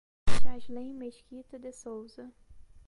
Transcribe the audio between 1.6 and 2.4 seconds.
Sousa